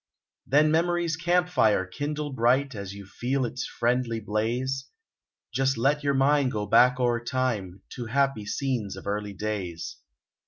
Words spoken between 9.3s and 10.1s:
days.